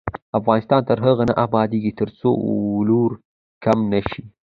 [0.39, 2.29] افغانستان تر هغو نه ابادیږي، ترڅو
[2.77, 3.11] ولور
[3.63, 4.21] کم نشي.